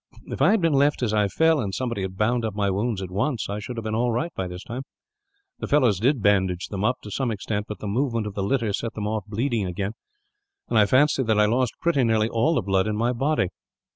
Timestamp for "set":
8.73-8.95